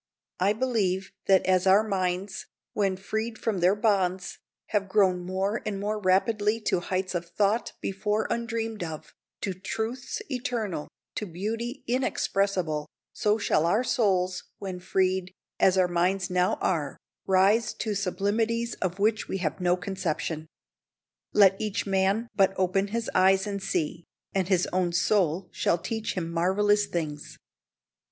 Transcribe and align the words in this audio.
I 0.39 0.53
believe 0.53 1.11
that 1.27 1.45
as 1.45 1.67
our 1.67 1.83
minds, 1.83 2.47
when 2.73 2.97
freed 2.97 3.37
from 3.37 3.59
their 3.59 3.75
bonds, 3.75 4.39
have 4.69 4.89
grown 4.89 5.19
more 5.19 5.61
and 5.63 5.79
more 5.79 5.99
rapidly 5.99 6.59
to 6.61 6.79
heights 6.79 7.13
of 7.13 7.29
thought 7.29 7.73
before 7.81 8.25
undreamed 8.31 8.83
of, 8.83 9.13
to 9.41 9.53
truths 9.53 10.19
eternal, 10.27 10.87
to 11.13 11.27
beauty 11.27 11.83
inexpressible, 11.85 12.87
so 13.13 13.37
shall 13.37 13.67
our 13.67 13.83
souls, 13.83 14.45
when 14.57 14.79
freed, 14.79 15.31
as 15.59 15.77
our 15.77 15.87
minds 15.87 16.31
now 16.31 16.55
are, 16.55 16.97
rise 17.27 17.71
to 17.75 17.93
sublimities 17.93 18.73
of 18.81 18.97
which 18.97 19.25
now 19.25 19.29
we 19.29 19.37
have 19.37 19.61
no 19.61 19.77
conception. 19.77 20.47
Let 21.31 21.61
each 21.61 21.85
man 21.85 22.27
but 22.35 22.55
open 22.57 22.87
his 22.87 23.07
eyes 23.13 23.45
and 23.45 23.61
see, 23.61 24.05
and 24.33 24.47
his 24.47 24.65
own 24.73 24.93
soul 24.93 25.49
shall 25.51 25.77
teach 25.77 26.15
him 26.17 26.27
marvellous 26.31 26.87
things. 26.87 27.37